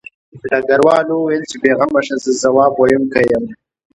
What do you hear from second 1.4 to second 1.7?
چې